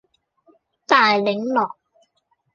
[0.87, 1.75] 大檸樂